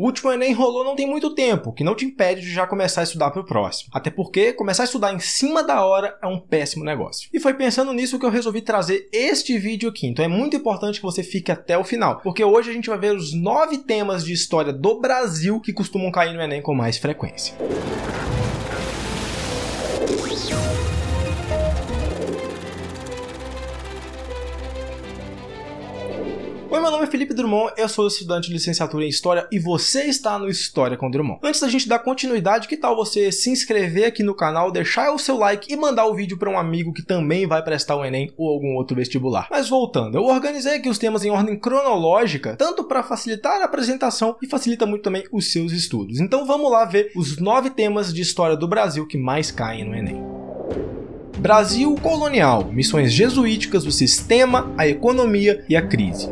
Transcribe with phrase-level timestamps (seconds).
[0.00, 3.02] O último Enem rolou não tem muito tempo, que não te impede de já começar
[3.02, 3.90] a estudar para o próximo.
[3.92, 7.28] Até porque começar a estudar em cima da hora é um péssimo negócio.
[7.30, 10.06] E foi pensando nisso que eu resolvi trazer este vídeo aqui.
[10.06, 12.98] Então é muito importante que você fique até o final, porque hoje a gente vai
[12.98, 16.96] ver os nove temas de história do Brasil que costumam cair no Enem com mais
[16.96, 17.54] frequência.
[26.90, 30.36] Meu nome é Felipe Drummond, eu sou estudante de licenciatura em História e você está
[30.36, 31.38] no História com Drummond.
[31.40, 35.18] Antes da gente dar continuidade, que tal você se inscrever aqui no canal, deixar o
[35.18, 38.32] seu like e mandar o vídeo para um amigo que também vai prestar o Enem
[38.36, 39.46] ou algum outro vestibular.
[39.52, 44.36] Mas voltando, eu organizei aqui os temas em ordem cronológica, tanto para facilitar a apresentação
[44.42, 46.18] e facilita muito também os seus estudos.
[46.18, 49.94] Então vamos lá ver os nove temas de história do Brasil que mais caem no
[49.94, 50.20] Enem.
[51.38, 56.28] Brasil colonial, missões jesuíticas, o sistema, a economia e a crise.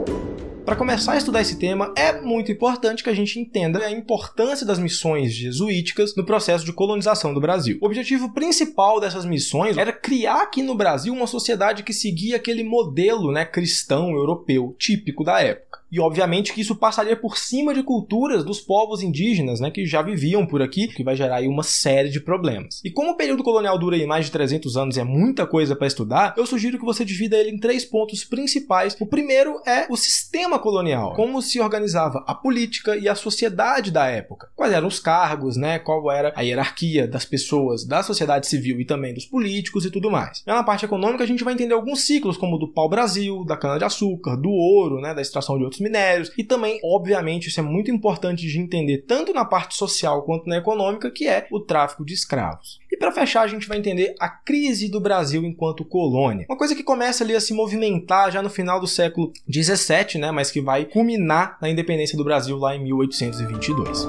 [0.69, 4.67] Para começar a estudar esse tema, é muito importante que a gente entenda a importância
[4.67, 7.79] das missões jesuíticas no processo de colonização do Brasil.
[7.81, 12.63] O objetivo principal dessas missões era criar aqui no Brasil uma sociedade que seguia aquele
[12.63, 15.81] modelo né, cristão europeu típico da época.
[15.91, 20.03] E obviamente que isso passaria por cima de culturas dos povos indígenas, né, que já
[20.03, 22.81] viviam por aqui, que vai gerar aí uma série de problemas.
[22.85, 25.75] E como o período colonial dura aí mais de 300 anos e é muita coisa
[25.75, 28.97] para estudar, eu sugiro que você divida ele em três pontos principais.
[29.01, 34.07] O primeiro é o sistema colonial, como se organizava a política e a sociedade da
[34.07, 34.51] época.
[34.55, 38.85] Quais eram os cargos, né, qual era a hierarquia das pessoas da sociedade civil e
[38.85, 40.43] também dos políticos e tudo mais.
[40.47, 43.57] Já na parte econômica a gente vai entender alguns ciclos, como o do pau-brasil, da
[43.57, 46.33] cana-de-açúcar, do ouro, né, da extração de outros outros minérios.
[46.37, 50.57] E também, obviamente, isso é muito importante de entender tanto na parte social quanto na
[50.57, 52.79] econômica, que é o tráfico de escravos.
[52.91, 56.47] E para fechar, a gente vai entender a crise do Brasil enquanto colônia.
[56.49, 60.31] Uma coisa que começa ali a se movimentar já no final do século 17, né,
[60.31, 64.07] mas que vai culminar na independência do Brasil lá em 1822.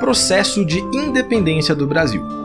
[0.00, 2.43] Processo de independência do Brasil.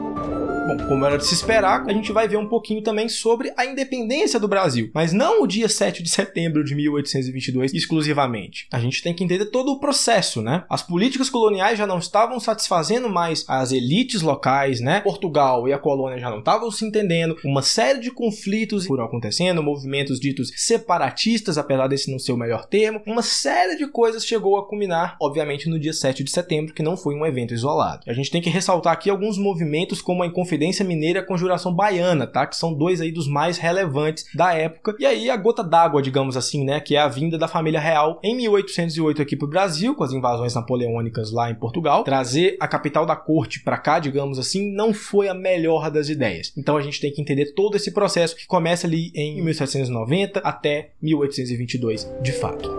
[0.69, 3.65] Bom, como era de se esperar, a gente vai ver um pouquinho também sobre a
[3.65, 8.67] independência do Brasil, mas não o dia 7 de setembro de 1822 exclusivamente.
[8.71, 10.65] A gente tem que entender todo o processo, né?
[10.69, 15.01] As políticas coloniais já não estavam satisfazendo mais as elites locais, né?
[15.01, 19.63] Portugal e a colônia já não estavam se entendendo, uma série de conflitos foram acontecendo,
[19.63, 24.55] movimentos ditos separatistas, apesar desse não ser o melhor termo, uma série de coisas chegou
[24.55, 28.03] a culminar, obviamente, no dia 7 de setembro, que não foi um evento isolado.
[28.07, 31.25] A gente tem que ressaltar aqui alguns movimentos como a Inconfidência Inconfidência Mineira e a
[31.25, 32.45] Conjuração Baiana, tá?
[32.45, 34.95] Que são dois aí dos mais relevantes da época.
[34.99, 36.79] E aí a gota d'água, digamos assim, né?
[36.79, 40.11] Que é a vinda da família real em 1808 aqui para o Brasil, com as
[40.11, 42.03] invasões napoleônicas lá em Portugal.
[42.03, 46.51] Trazer a capital da corte para cá, digamos assim, não foi a melhor das ideias.
[46.57, 50.89] Então a gente tem que entender todo esse processo que começa ali em 1790 até
[51.01, 52.69] 1822, de fato.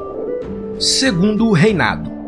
[0.78, 2.19] Segundo reinado.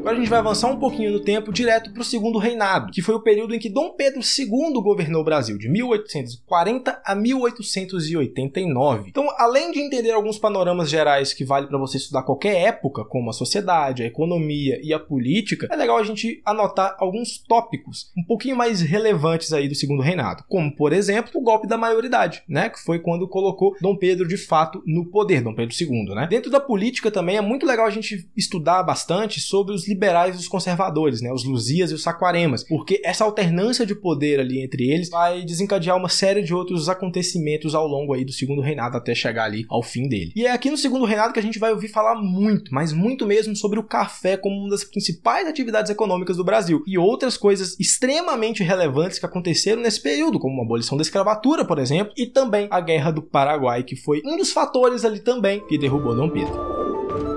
[0.00, 3.02] Agora a gente vai avançar um pouquinho no tempo direto para o segundo reinado, que
[3.02, 9.10] foi o período em que Dom Pedro II governou o Brasil, de 1840 a 1889.
[9.10, 13.28] Então, além de entender alguns panoramas gerais que vale para você estudar qualquer época, como
[13.28, 18.24] a sociedade, a economia e a política, é legal a gente anotar alguns tópicos um
[18.24, 22.70] pouquinho mais relevantes aí do segundo reinado, como por exemplo o golpe da maioridade, né,
[22.70, 26.26] que foi quando colocou Dom Pedro de fato no poder, Dom Pedro II, né?
[26.26, 30.38] Dentro da política também é muito legal a gente estudar bastante sobre os liberais e
[30.38, 34.88] os conservadores, né, os Luzias e os Saquaremas, porque essa alternância de poder ali entre
[34.88, 39.14] eles vai desencadear uma série de outros acontecimentos ao longo aí do segundo reinado até
[39.14, 40.32] chegar ali ao fim dele.
[40.34, 43.26] E é aqui no segundo reinado que a gente vai ouvir falar muito, mas muito
[43.26, 47.78] mesmo sobre o café como uma das principais atividades econômicas do Brasil e outras coisas
[47.78, 52.68] extremamente relevantes que aconteceram nesse período, como a abolição da escravatura, por exemplo, e também
[52.70, 56.80] a Guerra do Paraguai, que foi um dos fatores ali também que derrubou Dom Pedro.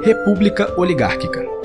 [0.04, 1.63] República Oligárquica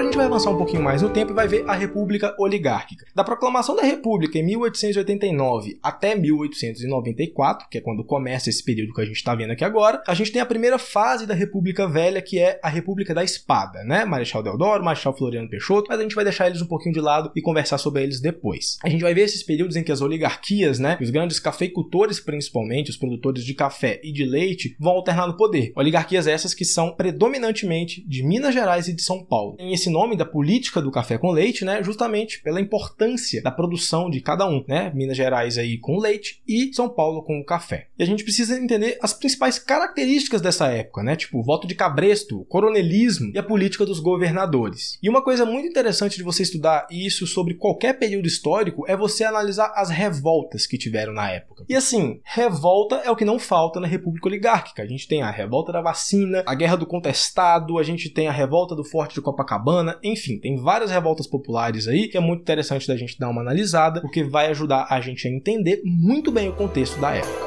[0.00, 2.34] Agora a gente vai avançar um pouquinho mais no tempo e vai ver a República
[2.38, 3.04] Oligárquica.
[3.14, 9.02] Da proclamação da República em 1889 até 1894, que é quando começa esse período que
[9.02, 12.22] a gente está vendo aqui agora, a gente tem a primeira fase da República Velha,
[12.22, 14.06] que é a República da Espada, né?
[14.06, 17.30] Marechal Deodoro, Marechal Floriano Peixoto, mas a gente vai deixar eles um pouquinho de lado
[17.36, 18.78] e conversar sobre eles depois.
[18.82, 22.88] A gente vai ver esses períodos em que as oligarquias, né, os grandes cafeicultores principalmente,
[22.88, 25.74] os produtores de café e de leite, vão alternar no poder.
[25.76, 29.56] Oligarquias essas que são predominantemente de Minas Gerais e de São Paulo.
[29.58, 34.10] Em esse nome da política do café com leite, né, justamente pela importância da produção
[34.10, 34.90] de cada um, né?
[34.94, 37.88] Minas Gerais aí com leite e São Paulo com o café.
[37.98, 41.16] E a gente precisa entender as principais características dessa época, né?
[41.16, 44.98] Tipo, o voto de cabresto, o coronelismo e a política dos governadores.
[45.02, 49.24] E uma coisa muito interessante de você estudar isso sobre qualquer período histórico é você
[49.24, 51.64] analisar as revoltas que tiveram na época.
[51.68, 54.82] E assim, revolta é o que não falta na República Oligárquica.
[54.82, 58.32] A gente tem a revolta da vacina, a guerra do contestado, a gente tem a
[58.32, 62.86] revolta do Forte de Copacabana, enfim, tem várias revoltas populares aí que é muito interessante
[62.86, 66.52] da gente dar uma analisada, porque vai ajudar a gente a entender muito bem o
[66.52, 67.40] contexto da época.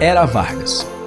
[0.00, 1.01] Era Vargas.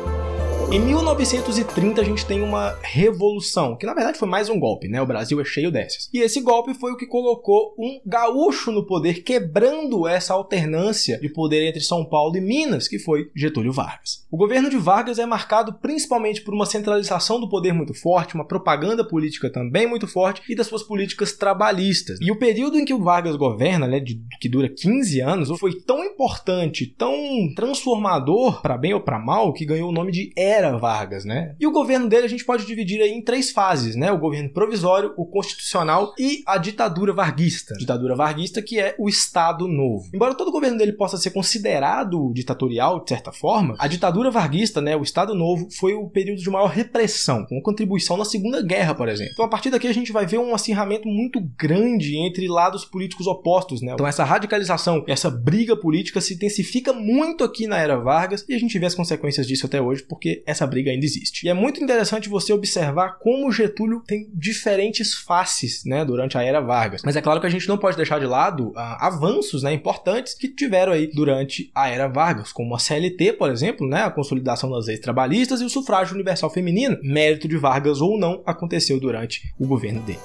[0.72, 5.00] Em 1930 a gente tem uma revolução, que na verdade foi mais um golpe, né?
[5.00, 6.10] O Brasil é cheio dessas.
[6.12, 11.30] E esse golpe foi o que colocou um gaúcho no poder, quebrando essa alternância de
[11.30, 14.26] poder entre São Paulo e Minas, que foi Getúlio Vargas.
[14.30, 18.48] O governo de Vargas é marcado principalmente por uma centralização do poder muito forte, uma
[18.48, 22.18] propaganda política também muito forte e das suas políticas trabalhistas.
[22.20, 25.80] E o período em que o Vargas governa, né, de, que dura 15 anos, foi
[25.80, 27.16] tão importante, tão
[27.56, 31.56] transformador, para bem ou para mal, que ganhou o nome de era Vargas, né?
[31.60, 34.12] E o governo dele a gente pode dividir aí em três fases, né?
[34.12, 37.76] O governo provisório, o constitucional e a ditadura varguista.
[37.78, 40.10] Ditadura varguista que é o Estado Novo.
[40.14, 44.82] Embora todo o governo dele possa ser considerado ditatorial de certa forma, a ditadura varguista,
[44.82, 48.96] né, o Estado Novo, foi o período de maior repressão, com contribuição na Segunda Guerra,
[48.96, 49.34] por exemplo.
[49.34, 53.28] Então a partir daqui a gente vai ver um acirramento muito grande entre lados políticos
[53.28, 53.94] opostos, né?
[53.94, 58.60] Então essa radicalização, essa briga política se intensifica muito aqui na era Vargas e a
[58.60, 61.46] gente vê as consequências disso até hoje, porque essa briga ainda existe.
[61.46, 66.62] E é muito interessante você observar como Getúlio tem diferentes faces, né, durante a era
[66.62, 67.02] Vargas.
[67.04, 70.34] Mas é claro que a gente não pode deixar de lado ah, avanços, né, importantes
[70.34, 74.70] que tiveram aí durante a era Vargas, como a CLT, por exemplo, né, a consolidação
[74.70, 76.98] das leis trabalhistas e o sufrágio universal feminino.
[77.04, 80.20] Mérito de Vargas ou não, aconteceu durante o governo dele.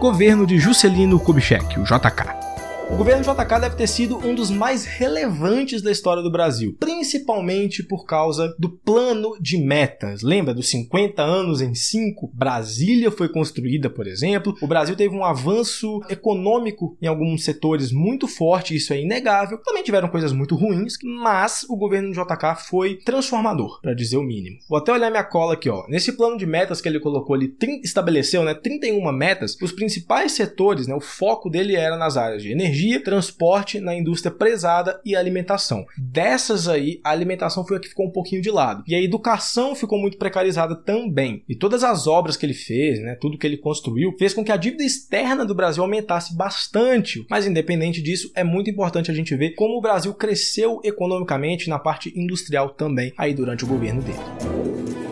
[0.00, 2.45] Governo de Juscelino Kubitschek, o JK.
[2.88, 7.82] O governo JK deve ter sido um dos mais relevantes da história do Brasil, principalmente
[7.82, 10.22] por causa do plano de metas.
[10.22, 12.30] Lembra dos 50 anos em 5?
[12.32, 14.56] Brasília foi construída, por exemplo.
[14.62, 19.58] O Brasil teve um avanço econômico em alguns setores muito forte, isso é inegável.
[19.64, 24.58] Também tiveram coisas muito ruins, mas o governo JK foi transformador, para dizer o mínimo.
[24.68, 25.84] Vou até olhar minha cola aqui, ó.
[25.88, 27.52] Nesse plano de metas que ele colocou, ele
[27.82, 29.56] estabeleceu, né, 31 metas.
[29.60, 33.94] Os principais setores, né, o foco dele era nas áreas de energia energia, transporte, na
[33.94, 35.86] indústria pesada e alimentação.
[35.96, 38.84] Dessas aí, a alimentação foi a que ficou um pouquinho de lado.
[38.86, 41.42] E a educação ficou muito precarizada também.
[41.48, 44.52] E todas as obras que ele fez, né, tudo que ele construiu, fez com que
[44.52, 47.24] a dívida externa do Brasil aumentasse bastante.
[47.30, 51.78] Mas independente disso, é muito importante a gente ver como o Brasil cresceu economicamente na
[51.78, 54.18] parte industrial também aí durante o governo dele.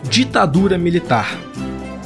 [0.09, 1.54] Ditadura militar.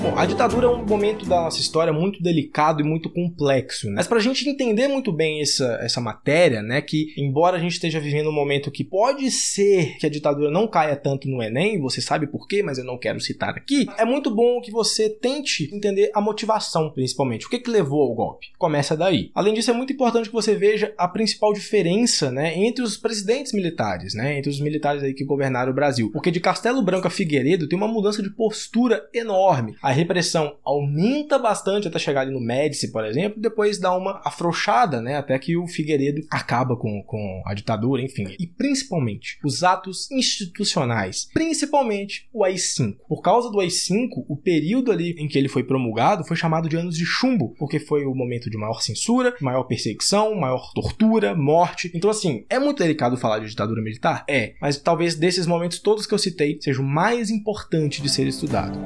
[0.01, 3.95] Bom, a ditadura é um momento da nossa história muito delicado e muito complexo, né?
[3.97, 7.99] Mas pra gente entender muito bem essa, essa matéria, né, que embora a gente esteja
[7.99, 11.99] vivendo um momento que pode ser que a ditadura não caia tanto no Enem, você
[11.99, 15.69] sabe por quê, mas eu não quero citar aqui, é muito bom que você tente
[15.75, 17.45] entender a motivação, principalmente.
[17.45, 18.47] O que que levou ao golpe?
[18.57, 19.31] Começa daí.
[19.35, 23.51] Além disso, é muito importante que você veja a principal diferença, né, entre os presidentes
[23.51, 26.09] militares, né, entre os militares aí que governaram o Brasil.
[26.13, 31.37] Porque de Castelo Branco a Figueiredo tem uma mudança de postura enorme a repressão aumenta
[31.37, 35.57] bastante até chegar ali no Médici, por exemplo, depois dá uma afrouxada, né, até que
[35.57, 38.35] o Figueiredo acaba com, com a ditadura, enfim.
[38.39, 42.97] E principalmente os atos institucionais, principalmente o AI-5.
[43.07, 46.75] Por causa do AI-5, o período ali em que ele foi promulgado foi chamado de
[46.75, 51.91] anos de chumbo, porque foi o momento de maior censura, maior perseguição, maior tortura, morte.
[51.93, 54.25] Então, assim, é muito delicado falar de ditadura militar?
[54.29, 58.27] É, mas talvez desses momentos todos que eu citei seja o mais importante de ser
[58.27, 58.77] estudado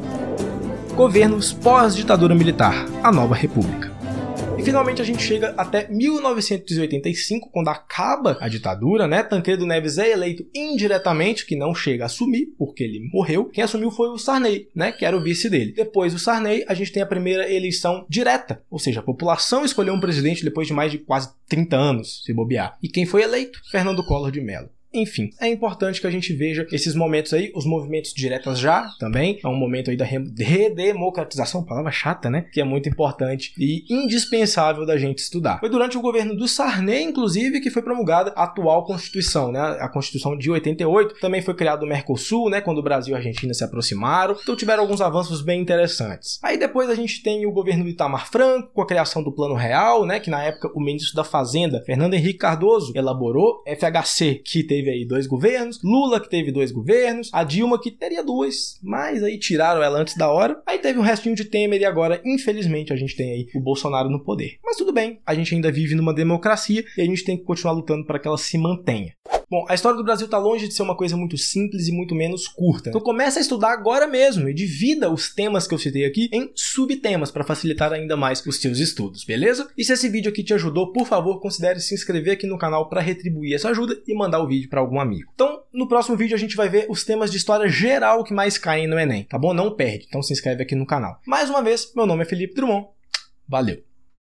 [0.96, 3.92] governos pós-ditadura militar, a nova república.
[4.60, 9.24] E finalmente a gente chega até 1985, quando acaba a ditadura, né?
[9.24, 13.46] Tancredo Neves é eleito indiretamente, que não chega a assumir, porque ele morreu.
[13.46, 14.92] Quem assumiu foi o Sarney, né?
[14.92, 15.74] Que era o vice dele.
[15.74, 19.96] Depois do Sarney, a gente tem a primeira eleição direta, ou seja, a população escolheu
[19.96, 22.78] um presidente depois de mais de quase 30 anos, se bobear.
[22.84, 23.60] E quem foi eleito?
[23.72, 24.70] Fernando Collor de Mello.
[24.94, 29.40] Enfim, é importante que a gente veja esses momentos aí, os movimentos diretas já também,
[29.44, 32.46] é um momento aí da redemocratização, palavra chata, né?
[32.52, 35.60] Que é muito importante e indispensável da gente estudar.
[35.60, 39.60] Foi durante o governo do Sarney, inclusive, que foi promulgada a atual Constituição, né?
[39.60, 41.16] A Constituição de 88.
[41.20, 42.62] Também foi criado o Mercosul, né?
[42.62, 44.38] Quando o Brasil e a Argentina se aproximaram.
[44.42, 46.40] Então tiveram alguns avanços bem interessantes.
[46.44, 49.56] Aí depois a gente tem o governo do Itamar Franco, com a criação do Plano
[49.56, 50.20] Real, né?
[50.20, 53.64] Que na época o ministro da Fazenda, Fernando Henrique Cardoso, elaborou.
[53.66, 57.90] FHC, que teve teve aí dois governos, Lula que teve dois governos, a Dilma que
[57.90, 60.62] teria dois, mas aí tiraram ela antes da hora.
[60.68, 64.10] Aí teve um restinho de Temer e agora, infelizmente, a gente tem aí o Bolsonaro
[64.10, 64.58] no poder.
[64.64, 67.74] Mas tudo bem, a gente ainda vive numa democracia e a gente tem que continuar
[67.74, 69.14] lutando para que ela se mantenha.
[69.54, 72.16] Bom, a história do Brasil está longe de ser uma coisa muito simples e muito
[72.16, 72.90] menos curta.
[72.90, 76.52] Então começa a estudar agora mesmo e divida os temas que eu citei aqui em
[76.56, 79.70] subtemas para facilitar ainda mais os seus estudos, beleza?
[79.78, 82.90] E se esse vídeo aqui te ajudou, por favor, considere se inscrever aqui no canal
[82.90, 85.30] para retribuir essa ajuda e mandar o vídeo para algum amigo.
[85.36, 88.58] Então, no próximo vídeo a gente vai ver os temas de história geral que mais
[88.58, 89.54] caem no Enem, tá bom?
[89.54, 91.22] Não perde, então se inscreve aqui no canal.
[91.28, 92.88] Mais uma vez, meu nome é Felipe Drummond.
[93.48, 93.93] Valeu!